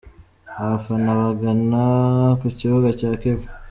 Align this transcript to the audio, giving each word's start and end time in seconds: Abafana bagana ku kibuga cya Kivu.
Abafana 0.61 1.09
bagana 1.21 1.81
ku 2.39 2.47
kibuga 2.59 2.89
cya 2.99 3.11
Kivu. 3.19 3.45